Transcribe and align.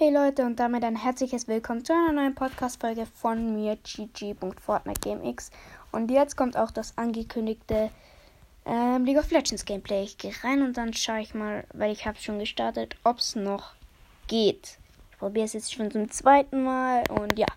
Hey 0.00 0.12
Leute 0.12 0.46
und 0.46 0.60
damit 0.60 0.84
ein 0.84 0.94
herzliches 0.94 1.48
Willkommen 1.48 1.84
zu 1.84 1.92
einer 1.92 2.12
neuen 2.12 2.36
Podcast-Folge 2.36 3.04
von 3.04 3.56
mir, 3.56 3.76
GG.FortniteGameX. 3.82 5.50
Und 5.90 6.12
jetzt 6.12 6.36
kommt 6.36 6.56
auch 6.56 6.70
das 6.70 6.96
angekündigte 6.96 7.90
ähm, 8.64 9.04
League 9.04 9.18
of 9.18 9.28
Legends 9.32 9.64
Gameplay. 9.64 10.04
Ich 10.04 10.16
gehe 10.16 10.32
rein 10.44 10.62
und 10.62 10.76
dann 10.76 10.94
schaue 10.94 11.22
ich 11.22 11.34
mal, 11.34 11.64
weil 11.74 11.90
ich 11.90 12.06
habe 12.06 12.16
schon 12.16 12.38
gestartet, 12.38 12.94
ob 13.02 13.18
es 13.18 13.34
noch 13.34 13.72
geht. 14.28 14.78
Ich 15.10 15.18
probiere 15.18 15.46
es 15.46 15.54
jetzt 15.54 15.74
schon 15.74 15.90
zum 15.90 16.08
zweiten 16.12 16.62
Mal 16.62 17.02
und 17.10 17.36
ja. 17.36 17.48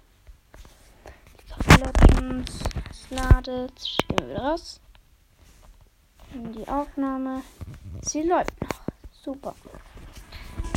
League 1.38 1.60
of 1.60 1.78
Legends, 1.78 2.60
es 2.89 3.08
ladet, 3.12 3.73
ich 3.78 3.98
gehe 4.08 4.30
wieder 4.30 4.42
raus. 4.42 4.82
In 6.34 6.54
die 6.54 6.68
Aufnahme. 6.68 7.44
Sie 8.02 8.23
läuft 8.23 8.60
noch. 8.60 8.82
Super. 9.12 9.54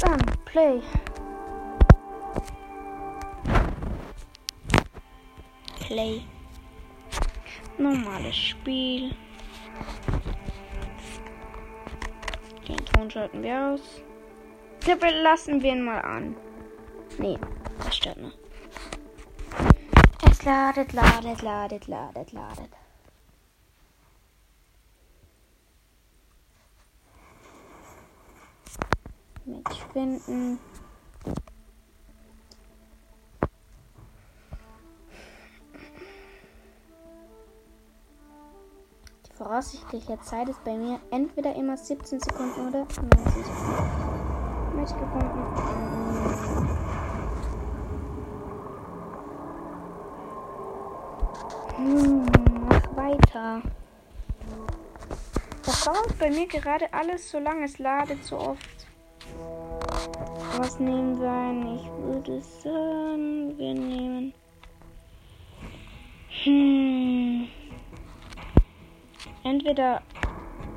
Dann 0.03 0.21
Play. 0.45 0.83
Play. 5.87 6.23
Normales 7.77 8.35
Spiel. 8.35 9.15
Den 12.67 12.85
Ton 12.87 13.11
schalten 13.11 13.43
wir 13.43 13.75
aus. 13.75 14.01
Dafür 14.87 15.13
lassen 15.23 15.63
wir 15.63 15.73
ihn 15.73 15.85
mal 15.85 16.01
an. 16.01 16.37
Nee, 17.19 17.39
das 17.85 17.97
stört 17.97 18.17
nur. 18.17 18.33
Es 20.31 20.43
ladet, 20.45 20.93
ladet, 20.95 21.43
ladet, 21.43 21.87
ladet, 21.87 22.33
ladet. 22.33 22.71
Mit 29.45 29.75
Spinden. 29.75 30.59
Voraussichtliche 39.45 40.19
Zeit 40.23 40.49
ist 40.49 40.65
bei 40.65 40.75
mir 40.75 40.99
entweder 41.11 41.55
immer 41.55 41.77
17 41.77 42.19
Sekunden 42.19 42.67
oder 42.67 42.79
19 42.79 43.45
Sekunden. 43.45 44.75
Match 44.75 44.93
gefunden. 44.95 45.45
Hm, 51.77 52.27
mach 52.71 52.97
weiter. 52.97 53.61
Das 55.67 55.85
dauert 55.85 56.19
bei 56.19 56.31
mir 56.31 56.47
gerade 56.47 56.91
alles 56.95 57.31
so 57.31 57.39
lange, 57.39 57.67
es 57.67 57.79
ladet 57.79 58.25
so 58.25 58.39
oft. 58.39 58.87
Was 60.57 60.81
nehmen 60.81 61.21
wir 61.21 61.31
ein? 61.31 61.77
Ich 61.77 61.87
würde 61.99 62.41
sagen, 62.41 63.59
wir 63.59 63.75
nehmen. 63.75 64.33
Hm. 66.45 67.34
Entweder 69.45 70.01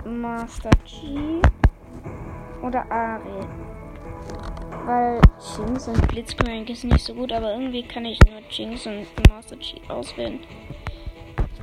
Master 0.05 0.69
G 0.85 1.41
oder 2.61 2.89
Ari. 2.91 3.47
Weil 4.85 5.21
Jinx 5.39 5.87
und 5.87 6.07
Blitzcrank 6.09 6.69
ist 6.69 6.83
nicht 6.83 7.03
so 7.03 7.13
gut, 7.13 7.31
aber 7.31 7.53
irgendwie 7.53 7.83
kann 7.83 8.03
ich 8.03 8.19
nur 8.25 8.41
Jinx 8.49 8.85
und 8.85 9.07
Master 9.29 9.55
G 9.55 9.81
auswählen. 9.87 10.39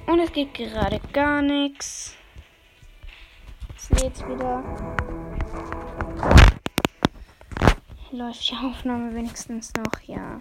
Und 0.06 0.19
es 0.19 0.32
geht 0.32 0.55
gerade 0.55 0.98
gar 1.12 1.42
nichts. 1.42 2.16
Jetzt 3.69 4.02
lädt's 4.02 4.27
wieder. 4.27 4.62
Läuft 8.12 8.50
die 8.50 8.55
Aufnahme 8.55 9.14
wenigstens 9.14 9.72
noch, 9.75 10.00
ja. 10.06 10.41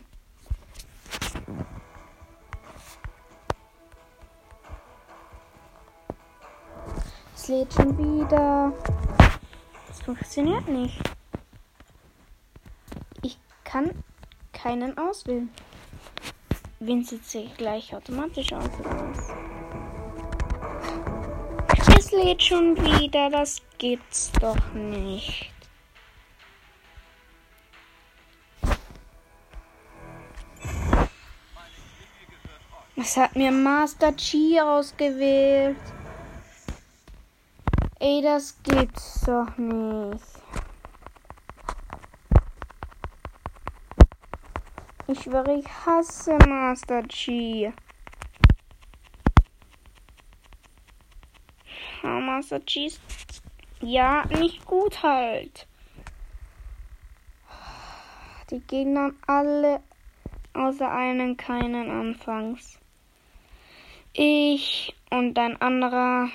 Es 7.44 7.50
lädt 7.50 7.74
schon 7.74 7.98
wieder. 7.98 8.72
Es 9.90 10.02
funktioniert 10.02 10.66
nicht. 10.70 10.98
Ich 13.22 13.38
kann 13.66 13.92
keinen 14.54 14.98
auswählen. 14.98 15.50
Wen 16.80 17.04
sitze 17.04 17.40
ich 17.40 17.58
gleich 17.58 17.94
automatisch 17.94 18.54
aus? 18.54 18.70
Es 21.98 22.14
lädt 22.14 22.42
schon 22.42 22.78
wieder, 22.78 23.30
das 23.30 23.62
gibt's 23.78 24.32
doch 24.40 24.74
nicht. 24.74 25.52
Es 32.96 33.18
hat 33.18 33.36
mir 33.36 33.52
Master 33.52 34.16
Chi 34.16 34.62
ausgewählt. 34.62 35.76
Ey, 38.06 38.22
das 38.22 38.62
gibt's 38.64 39.22
doch 39.22 39.58
nicht. 39.58 40.26
Ich 45.08 45.22
schwöre, 45.22 45.58
ich 45.58 45.66
hasse 45.86 46.38
Master 46.46 47.02
Chi. 47.04 47.72
Oh, 52.04 52.08
Master 52.08 52.60
Chi 52.66 52.88
ist 52.88 53.02
ja 53.80 54.26
nicht 54.26 54.66
gut 54.66 55.02
halt. 55.02 55.66
Die 58.50 58.60
gehen 58.60 58.96
dann 58.96 59.16
alle 59.28 59.80
außer 60.54 60.92
einen 60.92 61.38
keinen 61.38 61.90
anfangs. 61.90 62.80
Ich 64.12 64.94
und 65.10 65.40
ein 65.40 65.62
anderer 65.62 66.28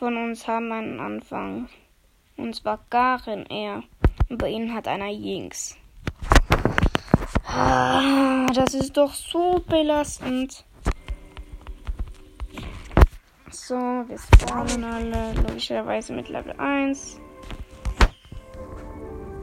von 0.00 0.16
uns 0.16 0.48
haben 0.48 0.72
einen 0.72 0.98
Anfang. 0.98 1.68
Und 2.38 2.56
zwar 2.56 2.78
Garen 2.88 3.44
er. 3.50 3.82
Und 4.30 4.38
bei 4.38 4.48
ihnen 4.48 4.74
hat 4.74 4.88
einer 4.88 5.10
Jinx. 5.10 5.76
Ah, 7.46 8.46
das 8.54 8.72
ist 8.72 8.96
doch 8.96 9.12
so 9.12 9.62
belastend. 9.68 10.64
So, 13.50 13.74
wir 13.74 14.16
spawnen 14.18 14.84
alle 14.84 15.34
logischerweise 15.46 16.14
mit 16.14 16.30
Level 16.30 16.54
1. 16.58 17.20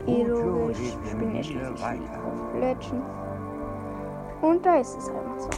Eh 0.07 0.23
logisch, 0.23 0.79
wir 0.79 1.11
spielen 1.11 1.35
ja 1.35 1.43
schließlich 1.43 1.81
auf 1.83 2.53
Legend. 2.55 3.05
Und 4.41 4.65
da 4.65 4.79
ist 4.79 4.97
es 4.97 5.07
einfach 5.09 5.39
so. 5.39 5.49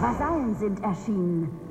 Vasallen 0.00 0.54
sind 0.54 0.82
erschienen. 0.82 1.63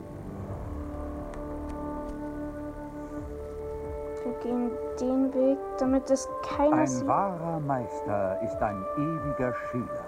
Wir 4.24 4.34
gehen 4.42 4.72
den 5.00 5.34
Weg, 5.34 5.58
damit 5.80 6.10
es 6.10 6.30
keiner 6.56 6.78
Ein 6.78 6.88
sieht. 6.88 7.08
wahrer 7.08 7.60
Meister 7.60 8.40
ist 8.42 8.56
ein 8.62 8.84
ewiger 8.98 9.54
Schüler. 9.54 10.06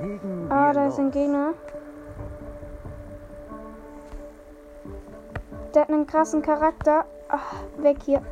Legen 0.00 0.46
Ah, 0.50 0.72
da 0.72 0.86
ist 0.88 0.98
ein 0.98 1.06
los. 1.06 1.14
Gegner. 1.14 1.52
Der 5.74 5.82
hat 5.82 5.90
einen 5.90 6.06
krassen 6.06 6.42
Charakter. 6.42 7.04
Ach, 7.28 7.54
weg 7.78 7.98
hier. 8.04 8.22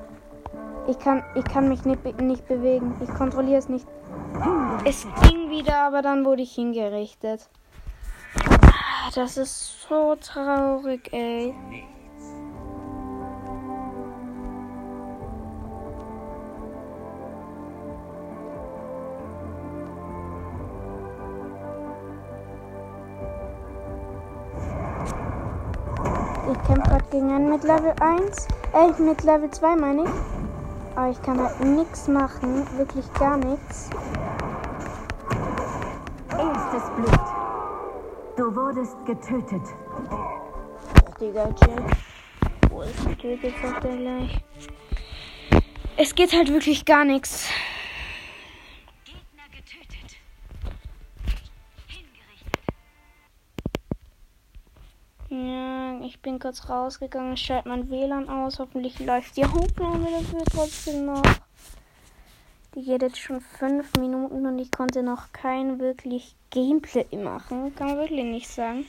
Ich 0.87 0.99
kann, 0.99 1.23
ich 1.35 1.45
kann 1.45 1.69
mich 1.69 1.85
nicht, 1.85 2.21
nicht 2.21 2.47
bewegen. 2.49 2.95
Ich 3.01 3.13
kontrolliere 3.15 3.59
es 3.59 3.69
nicht. 3.69 3.87
Es 4.85 5.07
ging 5.23 5.49
wieder, 5.51 5.77
aber 5.79 6.03
dann 6.03 6.25
wurde 6.25 6.43
ich 6.43 6.55
hingerichtet. 6.55 7.49
Ah, 8.51 9.11
Das 9.15 9.37
ist 9.37 9.87
so 9.89 10.17
traurig, 10.17 11.09
ey. 11.13 11.55
Kämpfe 26.67 26.89
gerade 26.89 27.05
gegen 27.11 27.31
einen 27.31 27.51
mit 27.51 27.63
Level 27.63 27.95
1. 28.01 28.49
Äh, 28.73 29.03
mit 29.03 29.23
Level 29.23 29.51
2 29.51 29.77
meine 29.77 30.05
ich. 30.05 30.11
Aber 30.97 31.11
ich 31.11 31.21
kann 31.23 31.39
halt 31.39 31.61
nichts 31.61 32.09
machen. 32.09 32.67
Wirklich 32.77 33.13
gar 33.15 33.37
nichts. 33.37 33.91
Erstes 36.31 36.91
Blut. 36.97 37.21
Du 38.37 38.55
wurdest 38.55 38.97
getötet. 39.07 39.63
Ach, 40.11 41.19
Digga, 41.19 41.49
Jill. 41.65 41.85
Wo 42.71 42.83
ist 42.83 43.07
getötet, 43.07 43.55
sagt 43.63 43.85
er 43.85 43.97
gleich. 43.97 44.45
Es 45.97 46.15
geht 46.15 46.33
halt 46.33 46.53
wirklich 46.53 46.85
gar 46.85 47.05
nichts. 47.05 47.49
Ja, 55.45 56.01
ich 56.01 56.21
bin 56.21 56.39
kurz 56.39 56.71
rausgegangen. 56.71 57.35
Ich 57.35 57.43
schalte 57.43 57.69
mein 57.69 57.91
WLAN 57.91 58.31
aus. 58.31 58.59
Hoffentlich 58.59 58.99
läuft 58.99 59.37
die 59.37 59.45
Aufnahme 59.45 60.11
dafür 60.11 60.43
trotzdem 60.51 61.05
noch. 61.05 61.23
Die 62.75 62.83
geht 62.83 63.03
jetzt 63.03 63.19
schon 63.19 63.43
fünf 63.43 63.93
Minuten 63.99 64.47
und 64.47 64.59
ich 64.59 64.71
konnte 64.71 65.03
noch 65.03 65.33
kein 65.33 65.79
wirklich 65.81 66.35
Gameplay 66.49 67.05
machen. 67.19 67.75
Kann 67.75 67.89
man 67.89 67.99
wirklich 67.99 68.25
nicht 68.25 68.49
sagen. 68.49 68.87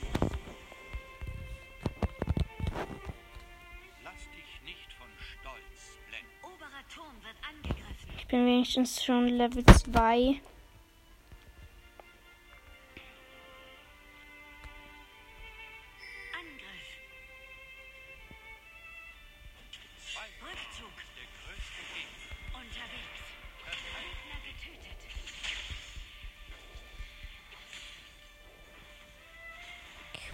Lass 4.02 4.22
dich 4.34 4.62
nicht 4.64 4.94
von 4.98 5.08
Stolz 5.18 5.98
blenden. 6.08 6.26
Oberer 6.42 6.84
Turm 6.88 7.16
wird 7.22 7.36
angegriffen. 7.52 8.10
Ich 8.16 8.26
bin 8.28 8.46
wenigstens 8.46 9.04
schon 9.04 9.28
Level 9.28 9.62
2. 9.66 10.40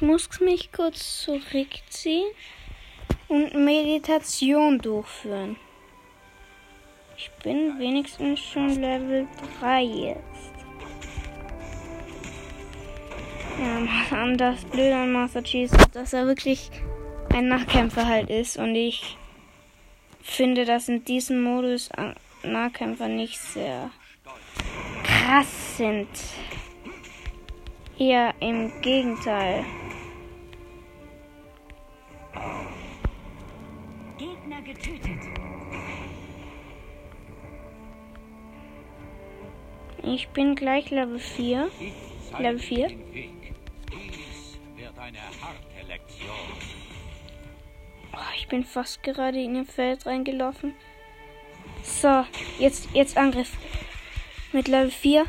muss 0.03 0.29
mich 0.41 0.73
kurz 0.73 1.23
zurückziehen 1.23 2.31
und 3.29 3.55
Meditation 3.55 4.79
durchführen. 4.79 5.57
Ich 7.17 7.31
bin 7.43 7.79
wenigstens 7.79 8.41
schon 8.41 8.81
Level 8.81 9.29
3 9.61 9.83
jetzt. 9.83 10.53
Ja, 13.59 13.81
Mann, 14.11 14.37
das 14.37 14.65
Blöde 14.65 14.97
an 14.97 15.13
Master 15.13 15.43
Chief 15.43 15.73
ist, 15.73 15.95
dass 15.95 16.13
er 16.13 16.27
wirklich 16.27 16.71
ein 17.33 17.49
Nahkämpfer 17.49 18.07
halt 18.07 18.29
ist 18.29 18.57
und 18.57 18.75
ich 18.75 19.17
finde, 20.21 20.65
dass 20.65 20.89
in 20.89 21.05
diesem 21.05 21.43
Modus 21.43 21.89
Nahkämpfer 22.43 23.09
nicht 23.09 23.39
sehr 23.39 23.91
krass 25.05 25.77
sind. 25.77 26.09
Eher 27.99 28.35
im 28.41 28.73
Gegenteil. 28.81 29.65
Ich 40.05 40.29
bin 40.31 40.57
gleich 40.57 40.91
Level 40.91 41.19
4. 41.19 41.71
Ich 41.79 41.93
zeige 42.29 42.43
Level 42.43 42.59
vier. 42.59 42.89
dir 42.89 42.97
den 42.97 43.15
Weg. 43.15 43.31
Dies 43.91 44.59
wird 44.77 44.99
eine 44.99 45.19
harte 45.19 45.87
Lektion. 45.87 46.29
Oh, 48.13 48.33
ich 48.37 48.49
bin 48.49 48.65
fast 48.65 49.03
gerade 49.05 49.41
in 49.41 49.55
ihr 49.55 49.65
Feld 49.65 50.05
reingelaufen. 50.07 50.75
So, 51.85 52.25
jetzt, 52.59 52.89
jetzt 52.93 53.17
Angriff. 53.17 53.57
Mit 54.53 54.67
Level 54.67 54.91
4. 54.91 55.25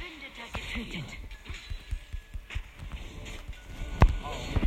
Verbündeter 0.00 0.48
getötet. 0.54 1.04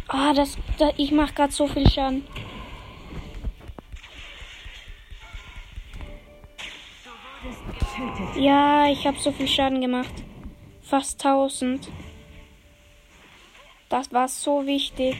Ah, 0.08 0.34
das, 0.34 0.58
da, 0.78 0.92
ich 0.98 1.12
mache 1.12 1.34
gerade 1.34 1.54
so 1.54 1.68
viel 1.68 1.90
Schaden. 1.90 2.24
Ja, 8.42 8.90
ich 8.90 9.06
habe 9.06 9.20
so 9.20 9.32
viel 9.32 9.48
Schaden 9.48 9.82
gemacht. 9.82 10.24
Fast 10.82 11.24
1000. 11.24 11.88
Das 13.88 14.12
war 14.12 14.28
so 14.28 14.66
wichtig. 14.66 15.16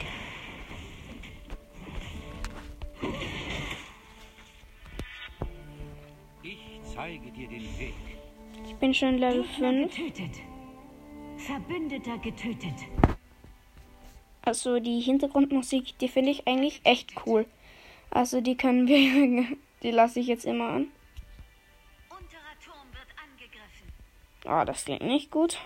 Ich 6.42 6.58
zeige 6.92 7.30
dir 7.30 7.46
den 7.46 7.78
Weg. 7.78 7.94
Ich 8.66 8.74
bin 8.74 8.92
schon 8.92 9.18
Level 9.18 9.44
Gegner 9.44 9.88
5. 9.88 9.96
getötet. 9.96 10.40
Verbündeter 11.36 12.18
getötet. 12.18 12.74
Also 14.44 14.80
die 14.80 14.98
Hintergrundmusik, 14.98 15.96
die 15.98 16.08
finde 16.08 16.32
ich 16.32 16.48
eigentlich 16.48 16.80
echt 16.82 17.12
cool. 17.24 17.46
Also 18.10 18.40
die 18.40 18.56
können 18.56 18.88
wir, 18.88 19.46
die 19.84 19.92
lasse 19.92 20.18
ich 20.18 20.26
jetzt 20.26 20.44
immer 20.44 20.70
an. 20.70 20.88
Ah, 24.54 24.66
das 24.66 24.84
klingt 24.84 25.00
nicht 25.00 25.30
gut. 25.30 25.56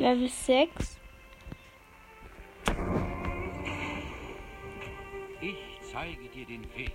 Level 0.00 0.28
6. 0.28 0.98
Ich 5.42 5.56
zeige 5.92 6.28
dir 6.28 6.46
den 6.46 6.62
Weg. 6.74 6.90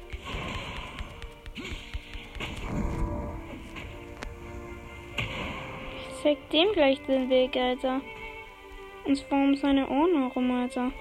Ich 6.00 6.24
zeig 6.24 6.50
dem 6.50 6.72
gleich 6.74 7.00
den 7.04 7.30
Weg, 7.30 7.56
Alter. 7.56 8.02
Und 9.04 9.16
zwar 9.16 9.44
um 9.44 9.56
seine 9.56 9.88
Ohren 9.88 10.24
herum, 10.24 10.50
Alter. 10.50 10.92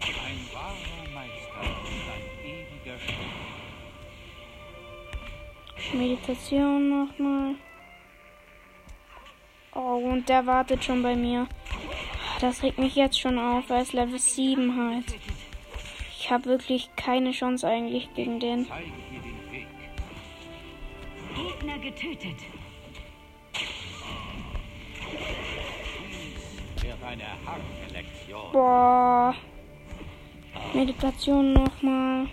Ein 0.00 0.48
wahrer 0.54 1.04
Meister 1.12 1.60
ist 1.84 2.08
ein 2.08 2.26
ewiger 2.48 2.98
Schüler. 2.98 3.44
Meditation 5.92 6.88
nochmal. 6.88 7.56
Und 10.14 10.28
der 10.28 10.46
wartet 10.46 10.84
schon 10.84 11.02
bei 11.02 11.16
mir. 11.16 11.48
Das 12.40 12.62
regt 12.62 12.78
mich 12.78 12.94
jetzt 12.94 13.18
schon 13.18 13.36
auf, 13.36 13.68
er 13.68 13.82
ist 13.82 13.92
Level 13.94 14.16
7 14.16 14.76
halt. 14.76 15.06
Ich 16.16 16.30
habe 16.30 16.44
wirklich 16.44 16.88
keine 16.94 17.32
Chance 17.32 17.66
eigentlich 17.66 18.08
gegen 18.14 18.38
den. 18.38 18.64
Gegner 21.34 21.78
getötet. 21.78 22.36
Boah. 28.52 29.34
Meditation 30.74 31.54
nochmal. 31.54 32.28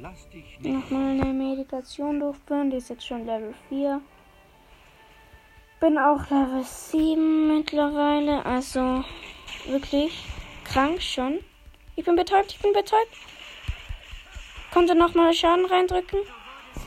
Nochmal 0.00 1.20
eine 1.20 1.32
Meditation 1.32 2.20
durchführen. 2.20 2.70
Die 2.70 2.78
ist 2.78 2.88
jetzt 2.88 3.06
schon 3.06 3.26
Level 3.26 3.54
4. 3.68 4.00
Bin 5.80 5.98
auch 5.98 6.30
Level 6.30 6.64
7 6.64 7.56
mittlerweile. 7.56 8.44
Also 8.46 9.04
wirklich 9.66 10.26
krank 10.64 11.02
schon. 11.02 11.40
Ich 11.96 12.04
bin 12.04 12.16
betäubt, 12.16 12.52
ich 12.52 12.60
bin 12.60 12.72
betäubt. 12.72 13.14
Konnte 14.72 14.94
nochmal 14.94 15.34
Schaden 15.34 15.66
reindrücken. 15.66 16.20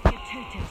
Getötet. 0.04 0.63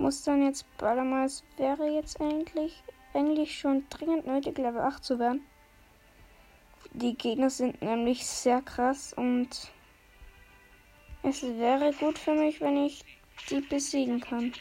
Muss 0.00 0.22
dann 0.24 0.42
jetzt, 0.42 0.64
warte 0.78 1.02
mal, 1.02 1.26
es 1.26 1.44
wäre 1.56 1.86
jetzt 1.88 2.20
eigentlich, 2.20 2.82
eigentlich 3.14 3.58
schon 3.58 3.84
dringend 3.90 4.26
nötig, 4.26 4.58
Level 4.58 4.80
8 4.80 5.04
zu 5.04 5.18
werden. 5.18 5.46
Die 6.92 7.16
Gegner 7.16 7.50
sind 7.50 7.80
nämlich 7.82 8.26
sehr 8.26 8.62
krass 8.62 9.12
und 9.12 9.70
Es 11.22 11.42
wäre 11.42 11.92
gut 11.92 12.18
für 12.18 12.34
mich, 12.34 12.60
wenn 12.60 12.78
ich 12.86 13.04
die 13.50 13.60
besiegen 13.60 14.20
kann. 14.20 14.52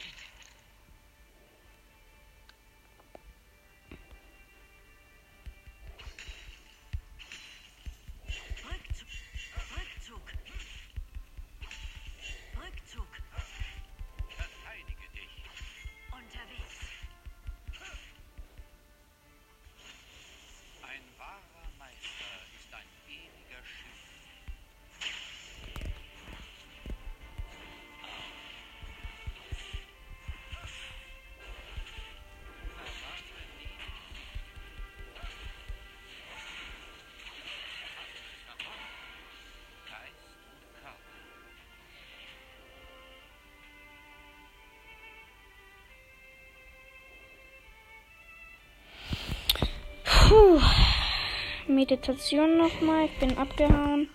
Meditation 51.90 52.58
nochmal. 52.58 53.06
Ich 53.06 53.18
bin 53.18 53.36
abgehauen. 53.36 54.12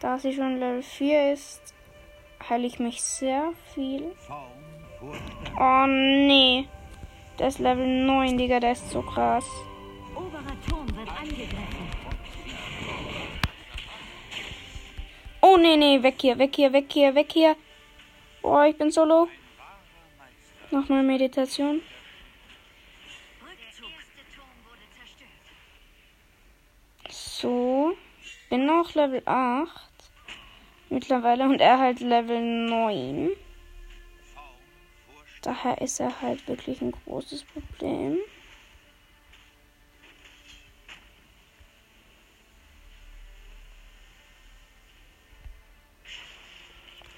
Da 0.00 0.18
sie 0.18 0.34
schon 0.34 0.58
Level 0.58 0.82
4 0.82 1.32
ist, 1.32 1.74
heile 2.48 2.66
ich 2.66 2.80
mich 2.80 3.00
sehr 3.00 3.52
viel. 3.72 4.16
Oh 5.60 5.86
nee. 5.86 6.66
Der 7.38 7.46
ist 7.46 7.60
Level 7.60 7.86
9, 8.04 8.36
Digga, 8.36 8.58
der 8.58 8.72
ist 8.72 8.90
so 8.90 9.00
krass. 9.00 9.44
Oh 15.40 15.56
nee, 15.56 15.76
nee, 15.76 16.02
weg 16.02 16.16
hier, 16.20 16.36
weg 16.36 16.56
hier, 16.56 16.72
weg 16.72 16.86
hier, 16.92 17.14
weg 17.14 17.30
hier. 17.32 17.54
Boah, 18.42 18.66
ich 18.66 18.76
bin 18.76 18.90
solo. 18.90 19.28
Nochmal 20.72 21.04
Meditation. 21.04 21.80
Rückzug. 23.78 23.88
Der 23.88 23.98
erste 23.98 24.22
Turm 24.34 24.48
wurde 24.64 24.84
zerstört. 24.96 25.30
So. 27.40 27.96
Bin 28.50 28.66
noch 28.66 28.94
Level 28.94 29.22
8. 29.24 29.70
Mittlerweile 30.88 31.44
und 31.44 31.60
er 31.60 31.78
halt 31.78 32.00
Level 32.00 32.40
9. 32.40 33.30
Daher 35.42 35.80
ist 35.80 36.00
er 36.00 36.20
halt 36.20 36.48
wirklich 36.48 36.80
ein 36.80 36.90
großes 36.90 37.44
Problem. 37.44 38.18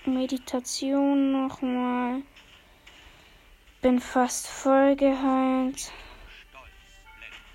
Meditation 0.05 1.33
nochmal. 1.33 2.23
Bin 3.81 4.01
fast 4.01 4.49
voll 4.49 4.97
geheilt. 4.97 5.93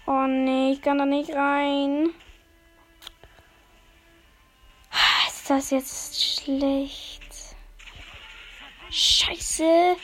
Oh 0.07 0.25
nee, 0.25 0.71
ich 0.71 0.81
kann 0.81 0.97
da 0.97 1.05
nicht 1.05 1.31
rein. 1.31 2.09
Ist 5.45 5.51
das 5.51 5.69
jetzt 5.69 6.43
schlecht? 6.43 7.21
Scheiße. 8.89 9.95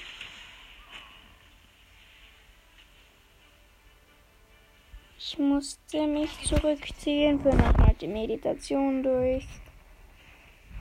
Ich 5.18 5.40
musste 5.40 6.06
mich 6.06 6.30
zurückziehen 6.44 7.42
für 7.42 7.56
nochmal 7.56 7.96
die 8.00 8.08
Meditation 8.08 9.02
durch. 9.02 9.48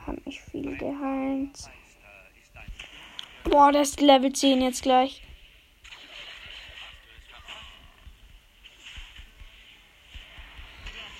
Hab 0.06 0.26
mich 0.26 0.38
viel 0.42 0.76
geheilt. 0.76 1.58
Boah, 3.44 3.72
das 3.72 3.88
ist 3.88 4.02
Level 4.02 4.30
10 4.30 4.60
jetzt 4.60 4.82
gleich. 4.82 5.22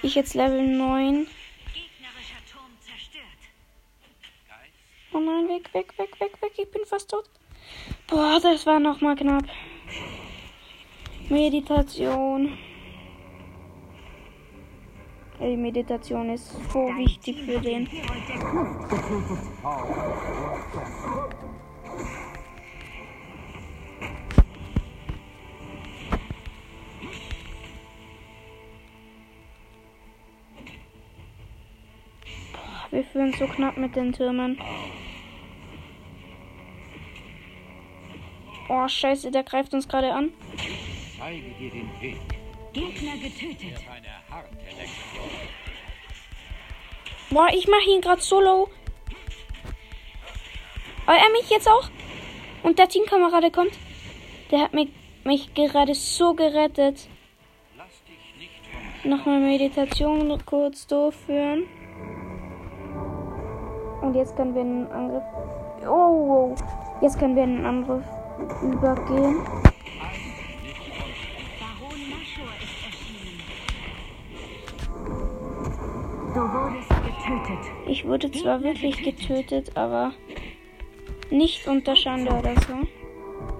Ich 0.02 0.14
jetzt 0.14 0.35
Level 0.35 0.76
9. 0.76 1.26
Oh 5.12 5.19
nein, 5.19 5.49
weg, 5.49 5.69
weg, 5.75 5.93
weg, 5.99 6.21
weg, 6.21 6.40
weg. 6.40 6.52
Ich 6.57 6.71
bin 6.71 6.85
fast 6.85 7.11
tot. 7.11 7.29
Boah, 8.07 8.38
das 8.40 8.64
war 8.64 8.79
noch 8.79 9.00
mal 9.00 9.17
knapp. 9.17 9.45
Meditation. 11.29 12.57
Ey, 15.40 15.57
Meditation 15.57 16.31
ist 16.31 16.52
so 16.73 16.79
wichtig 16.97 17.43
für 17.43 17.61
den. 17.61 17.88
Wir 32.90 33.05
führen 33.05 33.33
so 33.33 33.47
knapp 33.47 33.76
mit 33.76 33.97
den 33.97 34.12
Türmen. 34.12 34.61
Oh, 38.73 38.87
scheiße, 38.87 39.33
der 39.33 39.43
greift 39.43 39.75
uns 39.75 39.89
gerade 39.89 40.12
an. 40.12 40.33
Zeige 41.19 41.50
dir 41.59 41.71
den 41.73 41.91
Weg. 42.00 42.21
Gegner 42.73 43.17
getötet. 43.17 43.81
Eine 43.91 44.31
harte 44.31 44.55
Lektion. 44.55 45.29
Boah, 47.31 47.49
ich 47.53 47.67
mache 47.67 47.91
ihn 47.91 48.00
gerade 48.00 48.23
solo. 48.23 48.69
Aber 51.05 51.17
er 51.17 51.33
mich 51.33 51.50
jetzt 51.50 51.69
auch. 51.69 51.91
Und 52.62 52.79
der 52.79 52.89
Teamkamerade 52.89 53.50
kommt. 53.50 53.73
Der 54.53 54.61
hat 54.61 54.73
mich, 54.73 54.91
mich 55.25 55.53
gerade 55.53 55.97
so 55.97 56.35
gerettet. 56.35 57.09
Lass 57.77 58.05
dich 58.05 58.37
nicht 58.39 58.61
von 59.03 59.11
Nochmal 59.11 59.41
Meditation 59.41 60.41
kurz 60.47 60.87
durchführen. 60.87 61.67
Und 64.00 64.15
jetzt 64.15 64.37
können 64.37 64.55
wir 64.55 64.62
in 64.62 64.85
den 64.85 64.93
Angriff. 64.93 65.25
Oh, 65.83 66.53
wow. 66.53 66.62
Jetzt 67.03 67.19
können 67.19 67.35
wir 67.35 67.43
in 67.43 67.57
den 67.57 67.67
Angriff 67.67 68.05
übergehen. 68.62 69.38
Ich 77.87 78.06
wurde 78.06 78.30
zwar 78.30 78.62
wirklich 78.62 79.02
getötet, 79.02 79.76
aber 79.76 80.12
nicht 81.30 81.66
unter 81.66 81.97
Schande 81.97 82.30
oder 82.32 82.54
so. 82.54 82.75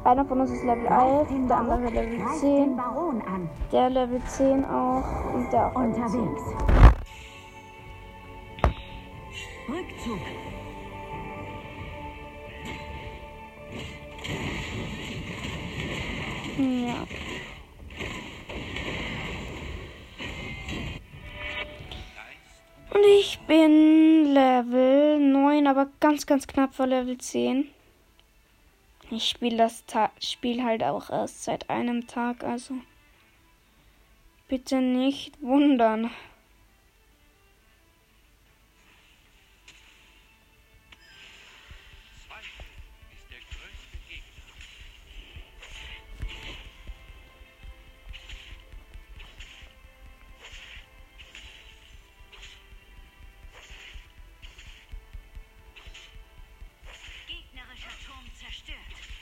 Einer 0.05 0.25
von 0.25 0.41
uns 0.41 0.51
ist 0.51 0.65
Level 0.65 0.87
11, 0.87 1.29
der 1.49 1.57
andere 1.57 1.91
Level 1.91 2.17
Greif 2.19 2.41
den 2.41 2.67
10, 2.67 2.77
Baron 2.77 3.23
an. 3.23 3.51
der 3.71 3.91
Level 3.91 4.21
10 4.25 4.65
auch 4.65 5.35
und 5.35 5.53
der 5.53 5.67
auch 5.67 5.83
Level 5.83 6.09
10. 6.09 6.21
Unterwegs. 6.21 6.43
Rückzug. 9.69 10.19
Ja. 16.61 17.07
Und 22.93 23.05
ich 23.19 23.39
bin 23.47 24.35
Level 24.35 25.19
9, 25.21 25.67
aber 25.67 25.89
ganz, 26.01 26.27
ganz 26.27 26.47
knapp 26.47 26.75
vor 26.75 26.87
Level 26.87 27.17
10. 27.17 27.69
Ich 29.11 29.29
spiele 29.29 29.57
das 29.57 29.87
Ta 29.87 30.11
Spiel 30.21 30.63
halt 30.63 30.85
auch 30.85 31.09
erst 31.09 31.45
seit 31.45 31.71
einem 31.71 32.07
Tag, 32.07 32.45
also 32.45 32.75
bitte 34.49 34.83
nicht 34.83 35.41
wundern. 35.41 36.11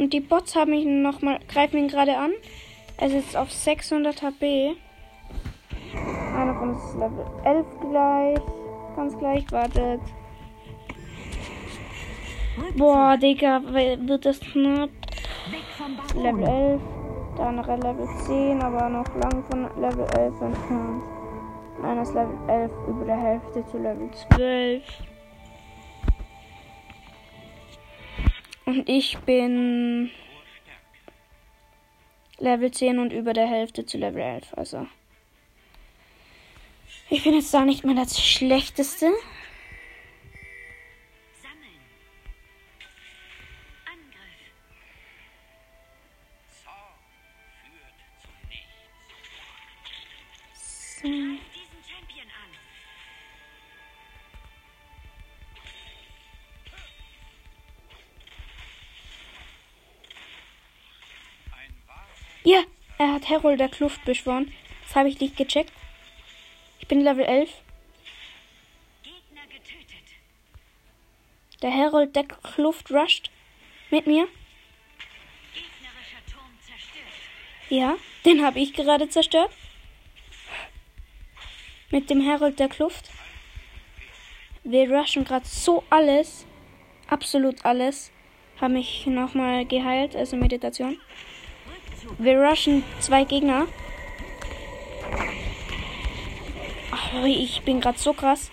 Und 0.00 0.14
die 0.14 0.20
Bots 0.20 0.56
haben 0.56 0.72
ihn 0.72 1.02
noch 1.02 1.20
mal, 1.20 1.38
greifen 1.46 1.76
ihn 1.76 1.88
gerade 1.88 2.16
an. 2.16 2.30
Er 2.96 3.08
ist 3.08 3.12
jetzt 3.12 3.36
auf 3.36 3.52
600 3.52 4.22
HP. 4.22 4.74
Einer 6.34 6.54
von 6.54 6.70
uns 6.70 6.82
ist 6.82 6.94
Level 6.94 7.26
11 7.44 7.66
gleich. 7.82 8.38
Ganz 8.96 9.18
gleich, 9.18 9.52
wartet. 9.52 10.00
Boah, 12.78 13.18
Digga, 13.18 13.60
wird 13.62 14.24
das 14.24 14.40
knapp. 14.40 14.88
Level 16.14 16.48
11. 16.48 16.80
Der 17.36 17.46
andere 17.46 17.76
Level 17.76 18.08
10, 18.26 18.62
aber 18.62 18.88
noch 18.88 19.14
lang 19.16 19.44
von 19.50 19.68
Level 19.82 20.06
11 20.16 20.40
entfernt. 20.40 21.02
Einer 21.82 22.02
ist 22.02 22.14
Level 22.14 22.38
11 22.48 22.72
über 22.88 23.04
der 23.04 23.16
Hälfte 23.16 23.66
zu 23.66 23.76
Level 23.76 24.10
12. 24.34 24.82
Und 28.70 28.88
ich 28.88 29.18
bin 29.26 30.12
Level 32.38 32.70
10 32.70 33.00
und 33.00 33.12
über 33.12 33.32
der 33.32 33.48
Hälfte 33.48 33.84
zu 33.84 33.98
Level 33.98 34.22
11. 34.22 34.56
Also. 34.56 34.86
Ich 37.08 37.24
bin 37.24 37.34
jetzt 37.34 37.52
da 37.52 37.64
nicht 37.64 37.84
mehr 37.84 37.96
das 37.96 38.20
Schlechteste. 38.22 39.10
Ja, 62.42 62.62
er 62.96 63.12
hat 63.12 63.28
Herold 63.28 63.60
der 63.60 63.68
Kluft 63.68 64.04
beschworen. 64.04 64.52
Das 64.86 64.96
habe 64.96 65.08
ich 65.08 65.20
nicht 65.20 65.36
gecheckt. 65.36 65.72
Ich 66.78 66.88
bin 66.88 67.02
Level 67.02 67.24
11. 67.24 67.50
Gegner 69.02 69.42
getötet. 69.42 70.06
Der 71.60 71.70
Herold 71.70 72.16
der 72.16 72.24
Kluft 72.24 72.90
rusht 72.90 73.30
mit 73.90 74.06
mir. 74.06 74.26
Gegnerischer 75.52 76.24
Turm 76.32 76.50
zerstört. 76.60 77.04
Ja, 77.68 77.96
den 78.24 78.42
habe 78.42 78.58
ich 78.58 78.72
gerade 78.72 79.08
zerstört. 79.10 79.50
Mit 81.90 82.08
dem 82.08 82.22
Herold 82.22 82.58
der 82.58 82.68
Kluft. 82.68 83.10
Wir 84.64 84.90
rushen 84.90 85.24
gerade 85.24 85.46
so 85.46 85.84
alles. 85.90 86.46
Absolut 87.06 87.64
alles. 87.66 88.10
Haben 88.60 88.74
mich 88.74 89.04
nochmal 89.06 89.66
geheilt, 89.66 90.16
also 90.16 90.36
Meditation. 90.36 90.98
Wir 92.18 92.40
rushen 92.40 92.82
zwei 93.00 93.24
Gegner. 93.24 93.66
Ach, 96.90 97.24
ich 97.24 97.62
bin 97.62 97.80
gerade 97.80 97.98
so 97.98 98.12
krass. 98.12 98.50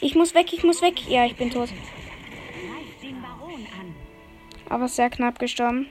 Ich 0.00 0.14
muss 0.14 0.34
weg, 0.34 0.52
ich 0.52 0.64
muss 0.64 0.82
weg. 0.82 1.08
Ja, 1.08 1.24
ich 1.24 1.36
bin 1.36 1.50
tot. 1.50 1.68
Aber 4.68 4.88
sehr 4.88 5.10
knapp 5.10 5.38
gestorben. 5.38 5.86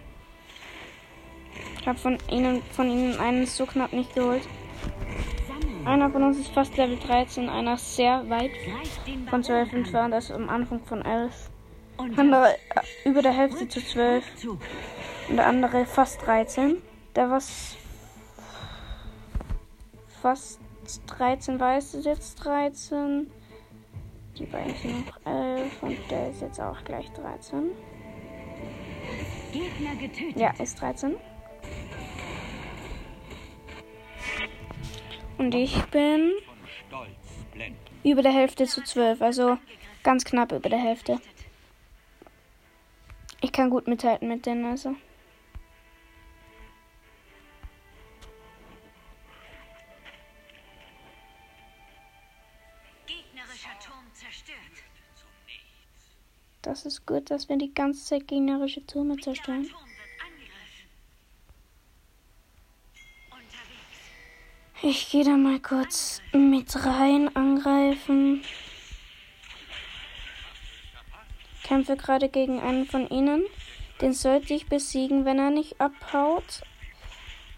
Ich 1.80 1.88
habe 1.88 1.98
von 1.98 2.18
ihnen, 2.30 2.62
von 2.72 2.89
ihnen 2.89 3.18
einen 3.18 3.46
so 3.46 3.65
knapp 3.65 3.94
nicht 3.94 4.13
geholt. 4.13 4.44
Einer 5.86 6.12
von 6.12 6.24
uns 6.24 6.38
ist 6.38 6.50
fast 6.50 6.77
Level 6.77 6.98
13, 6.98 7.50
einer 7.50 7.77
sehr 7.77 8.29
weit 8.29 8.51
von 9.05 9.25
Baron 9.25 9.44
12 9.44 9.70
an. 9.72 9.77
entfernt, 9.77 10.14
also 10.14 10.33
am 10.36 10.50
Anfang 10.50 10.79
von 10.86 11.03
11. 11.03 11.33
Und 11.98 12.20
Andere 12.20 12.53
äh, 12.53 13.09
über 13.09 13.22
der 13.22 13.33
Hälfte 13.33 13.68
zu 13.68 13.83
12 13.83 14.24
Rückzug. 14.25 14.59
Und 15.29 15.38
der 15.38 15.48
andere 15.48 15.86
fast 15.86 16.25
13. 16.25 16.81
Der 17.16 17.29
was 17.29 17.75
fast 20.22 20.60
13 21.07 21.60
weiß 21.60 21.96
ist 21.96 22.05
jetzt 22.05 22.36
13. 22.44 23.31
Die 24.38 24.46
beiden 24.46 24.75
sind 24.75 25.07
noch 25.07 25.25
11 25.25 25.84
und 25.84 25.98
der 26.10 26.29
ist 26.29 26.42
jetzt 26.42 26.60
auch 26.60 26.84
gleich 26.84 27.12
13. 27.12 27.72
Gegner 29.51 29.96
getötet. 29.96 30.38
Ja, 30.38 30.51
ist 30.60 30.79
13. 30.81 31.16
Und 35.38 35.53
ich 35.55 35.84
bin 35.86 36.31
über 38.03 38.22
der 38.22 38.31
Hälfte 38.31 38.66
zu 38.66 38.84
12, 38.84 39.22
also 39.22 39.57
ganz 40.03 40.24
knapp 40.24 40.51
über 40.51 40.70
der 40.70 40.79
Hälfte. 40.79 41.20
Ich 43.42 43.51
kann 43.51 43.70
gut 43.70 43.88
mithalten 43.88 44.27
mit 44.27 44.46
denen, 44.46 44.66
also. 44.66 44.96
Das 56.83 56.94
ist 56.94 57.05
gut, 57.05 57.29
dass 57.29 57.48
wir 57.48 57.57
die 57.57 57.72
ganze 57.72 58.03
Zeit 58.03 58.27
gegnerische 58.27 58.83
Türme 58.83 59.15
zerstören. 59.17 59.70
Ich 64.81 65.11
gehe 65.11 65.24
da 65.24 65.37
mal 65.37 65.59
kurz 65.59 66.24
mit 66.33 66.75
rein, 66.83 67.35
angreifen. 67.35 68.44
Kämpfe 71.61 71.98
gerade 71.98 72.29
gegen 72.29 72.59
einen 72.59 72.87
von 72.87 73.07
ihnen. 73.09 73.44
Den 74.01 74.13
sollte 74.13 74.55
ich 74.55 74.65
besiegen, 74.65 75.24
wenn 75.24 75.37
er 75.37 75.51
nicht 75.51 75.79
abhaut. 75.79 76.63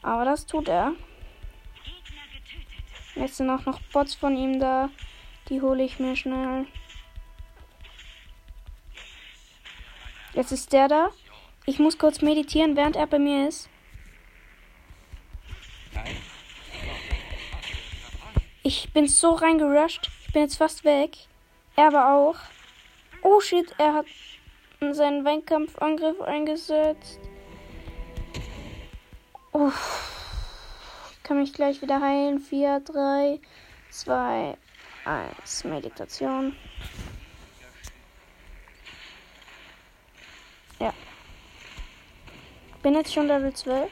Aber 0.01 0.25
das 0.25 0.45
tut 0.45 0.67
er. 0.67 0.95
Jetzt 3.15 3.37
sind 3.37 3.49
auch 3.49 3.65
noch 3.65 3.79
Bots 3.93 4.15
von 4.15 4.35
ihm 4.35 4.59
da. 4.59 4.89
Die 5.47 5.61
hole 5.61 5.81
ich 5.81 5.97
mir 5.97 6.17
schnell. 6.17 6.67
Jetzt 10.33 10.51
ist 10.51 10.73
der 10.73 10.87
da. 10.87 11.09
Ich 11.65 11.79
muss 11.79 11.97
kurz 11.97 12.21
meditieren, 12.21 12.75
während 12.75 12.95
er 12.95 13.07
bei 13.07 13.19
mir 13.19 13.47
ist. 13.47 13.69
Ich 18.63 18.91
bin 18.93 19.07
so 19.07 19.31
reingerusht. 19.31 20.09
Ich 20.25 20.33
bin 20.33 20.41
jetzt 20.43 20.57
fast 20.57 20.83
weg. 20.83 21.17
Er 21.75 21.87
aber 21.87 22.13
auch. 22.13 22.35
Oh 23.21 23.39
shit, 23.39 23.73
er 23.77 23.93
hat 23.93 24.05
seinen 24.79 25.23
Weinkampfangriff 25.23 26.19
eingesetzt. 26.21 27.19
Uff. 29.51 30.09
Ich 31.17 31.23
kann 31.23 31.39
mich 31.39 31.53
gleich 31.53 31.81
wieder 31.81 32.01
heilen. 32.01 32.39
4, 32.39 32.81
3, 32.81 33.39
2, 33.91 34.57
1. 35.05 35.63
Meditation. 35.65 36.55
Ja. 40.79 40.93
Bin 42.81 42.95
jetzt 42.95 43.13
schon 43.13 43.27
Level 43.27 43.53
12. 43.53 43.91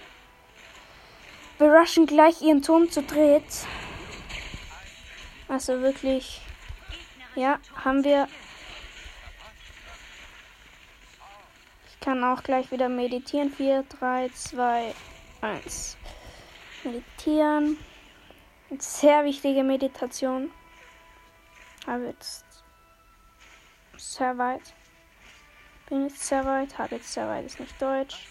Wir 1.57 1.71
rushen 1.71 2.05
gleich 2.05 2.41
ihren 2.41 2.61
Turm 2.61 2.89
zu 2.89 3.03
dritt. 3.03 3.43
Also 5.47 5.81
wirklich. 5.81 6.41
Ja, 7.35 7.59
haben 7.75 8.03
wir. 8.03 8.27
Ich 11.89 11.99
kann 11.99 12.23
auch 12.23 12.41
gleich 12.41 12.71
wieder 12.71 12.89
meditieren. 12.89 13.51
4, 13.51 13.83
3, 13.83 14.29
2, 14.29 14.93
1. 15.41 15.97
Meditieren. 16.83 17.77
Sehr 18.79 19.23
wichtige 19.23 19.63
Meditation. 19.63 20.51
Habe 21.85 22.05
jetzt 22.05 22.45
sehr 23.97 24.37
weit. 24.37 24.73
Bin 25.91 26.07
jetzt 26.07 26.25
sehr 26.25 26.45
weit. 26.45 26.77
Habe 26.77 26.95
jetzt 26.95 27.11
sehr 27.11 27.27
weit. 27.27 27.45
Ist 27.45 27.59
nicht 27.59 27.81
Deutsch. 27.81 28.25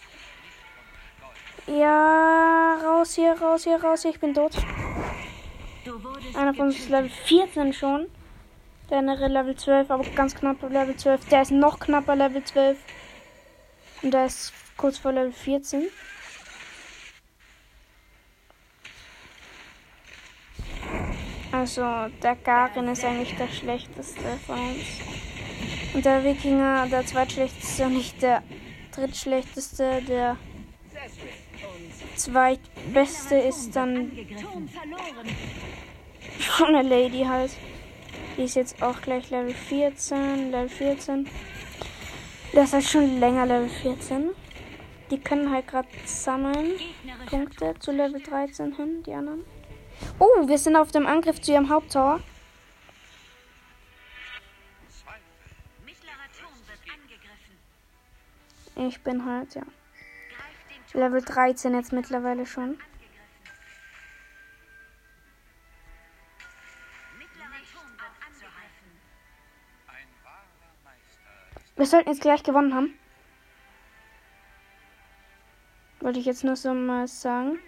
Ja, 1.67 2.79
raus 2.83 3.13
hier, 3.13 3.39
raus 3.39 3.65
hier, 3.65 3.79
raus 3.83 4.01
hier. 4.01 4.09
Ich 4.09 4.19
bin 4.19 4.33
tot. 4.33 4.53
Einer 6.33 6.55
von 6.55 6.65
uns 6.65 6.79
ist. 6.79 6.89
Level 6.89 7.11
14 7.11 7.71
schon. 7.71 8.07
Der 8.89 8.97
andere 8.97 9.27
Level 9.27 9.55
12, 9.55 9.91
aber 9.91 10.03
ganz 10.15 10.33
knapp 10.33 10.59
Level 10.63 10.97
12. 10.97 11.29
Der 11.29 11.43
ist 11.43 11.51
noch 11.51 11.79
knapper 11.79 12.15
Level 12.15 12.43
12. 12.43 12.79
Und 14.01 14.11
der 14.11 14.25
ist 14.25 14.53
kurz 14.75 14.97
vor 14.97 15.11
Level 15.11 15.31
14. 15.31 15.83
Also, 21.51 21.83
der 22.23 22.35
Garen 22.37 22.87
ist 22.87 23.05
eigentlich 23.05 23.35
der 23.35 23.49
schlechteste 23.49 24.39
von 24.47 24.57
uns. 24.57 25.30
Und 25.93 26.05
der 26.05 26.23
Wikinger, 26.23 26.87
der 26.87 27.05
zweitschlechteste, 27.05 27.87
nicht 27.87 28.21
der 28.21 28.43
drittschlechteste. 28.95 30.01
Der 30.07 30.37
zweitbeste 32.15 33.35
ist 33.35 33.75
dann. 33.75 34.11
Schon 36.39 36.75
eine 36.75 36.87
Lady 36.87 37.23
halt. 37.23 37.51
Die 38.37 38.43
ist 38.43 38.55
jetzt 38.55 38.81
auch 38.81 39.01
gleich 39.01 39.29
Level 39.29 39.53
14. 39.53 40.51
Level 40.51 40.69
14. 40.69 41.27
Das 42.53 42.65
ist 42.65 42.73
halt 42.73 42.85
schon 42.85 43.19
länger 43.19 43.45
Level 43.45 43.69
14. 43.69 44.29
Die 45.09 45.19
können 45.19 45.51
halt 45.51 45.67
gerade 45.67 45.89
sammeln. 46.05 46.71
Punkte 47.25 47.73
zu 47.79 47.91
Level 47.91 48.21
13 48.21 48.75
hin, 48.75 49.03
die 49.05 49.13
anderen. 49.13 49.43
Oh, 50.19 50.47
wir 50.47 50.57
sind 50.57 50.75
auf 50.75 50.91
dem 50.91 51.05
Angriff 51.05 51.41
zu 51.41 51.51
ihrem 51.51 51.69
Haupttower. 51.69 52.21
Ich 58.87 59.03
bin 59.03 59.23
halt, 59.25 59.53
ja. 59.53 59.61
Level 60.93 61.21
13 61.21 61.75
jetzt 61.75 61.93
mittlerweile 61.93 62.47
schon. 62.47 62.79
Wir 71.75 71.85
sollten 71.85 72.09
jetzt 72.09 72.21
gleich 72.21 72.41
gewonnen 72.41 72.73
haben. 72.73 72.97
Wollte 75.99 76.17
ich 76.17 76.25
jetzt 76.25 76.43
nur 76.43 76.55
so 76.55 76.73
mal 76.73 77.07
sagen. 77.07 77.59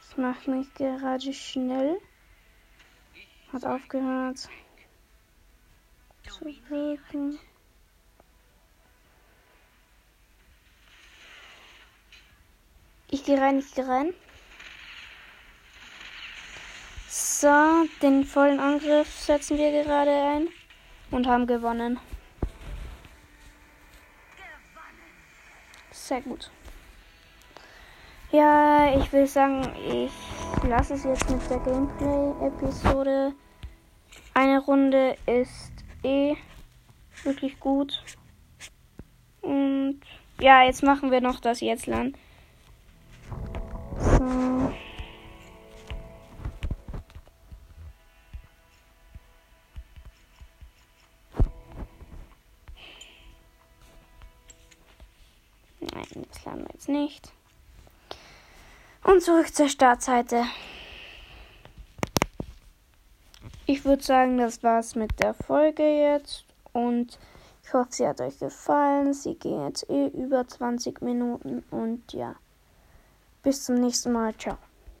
Das 0.00 0.16
macht 0.16 0.48
mich 0.48 0.74
gerade 0.74 1.32
schnell. 1.32 2.00
Hat 3.52 3.64
aufgehört 3.64 4.48
zu 6.38 6.44
wirken. 6.68 7.38
Ich 13.08 13.24
gehe 13.24 13.40
rein, 13.40 13.58
ich 13.58 13.74
gehe 13.74 13.86
rein. 13.86 14.12
So, 17.08 17.86
den 18.02 18.24
vollen 18.24 18.60
Angriff 18.60 19.08
setzen 19.18 19.56
wir 19.56 19.70
gerade 19.70 20.10
ein 20.10 20.48
und 21.10 21.26
haben 21.26 21.46
gewonnen. 21.46 22.00
Sehr 25.92 26.20
gut. 26.20 26.50
Ja, 28.32 28.98
ich 28.98 29.12
will 29.12 29.26
sagen, 29.26 29.62
ich 29.86 30.12
lasse 30.66 30.94
es 30.94 31.04
jetzt 31.04 31.30
mit 31.30 31.48
der 31.48 31.58
Gameplay-Episode. 31.60 33.34
Eine 34.34 34.58
Runde 34.58 35.16
ist 35.26 35.72
eh 36.02 36.36
wirklich 37.22 37.60
gut. 37.60 38.02
Und 39.42 40.00
ja, 40.40 40.64
jetzt 40.64 40.82
machen 40.82 41.10
wir 41.10 41.20
noch 41.20 41.40
das 41.40 41.60
jetzt 41.60 41.86
lang. 41.86 42.14
So. 43.98 44.24
Nein, 55.80 56.26
das 56.28 56.44
laden 56.44 56.62
wir 56.62 56.70
jetzt 56.72 56.88
nicht. 56.88 57.35
Und 59.06 59.22
zurück 59.22 59.54
zur 59.54 59.68
Startseite. 59.68 60.42
Ich 63.64 63.84
würde 63.84 64.02
sagen, 64.02 64.36
das 64.36 64.64
war's 64.64 64.96
mit 64.96 65.20
der 65.20 65.32
Folge 65.32 65.84
jetzt. 65.84 66.44
Und 66.72 67.16
ich 67.62 67.72
hoffe, 67.72 67.88
sie 67.90 68.08
hat 68.08 68.20
euch 68.20 68.36
gefallen. 68.40 69.14
Sie 69.14 69.36
ging 69.36 69.64
jetzt 69.64 69.88
eh 69.88 70.08
über 70.08 70.48
20 70.48 71.02
Minuten. 71.02 71.62
Und 71.70 72.12
ja, 72.14 72.34
bis 73.44 73.64
zum 73.64 73.76
nächsten 73.76 74.10
Mal. 74.10 74.36
Ciao. 74.36 74.58